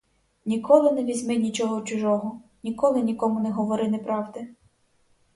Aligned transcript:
Ніколи 0.45 0.91
не 0.91 1.03
візьми 1.03 1.35
нічого 1.37 1.81
чужого, 1.81 2.41
ніколи 2.63 3.01
нікому 3.01 3.39
не 3.39 3.51
говори 3.51 3.87
неправди. 3.87 4.47